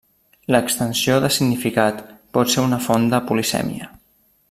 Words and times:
L'extensió 0.55 1.17
de 1.25 1.29
significat 1.35 2.01
pot 2.39 2.53
ser 2.57 2.65
una 2.71 2.81
font 2.89 3.07
de 3.15 3.21
polisèmia. 3.29 3.93